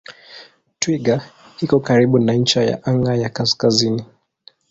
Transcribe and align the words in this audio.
Twiga 0.79 1.15
iko 1.63 1.77
karibu 1.87 2.15
na 2.25 2.33
ncha 2.41 2.61
ya 2.69 2.75
anga 2.89 3.13
ya 3.21 3.29
kaskazini. 3.35 4.03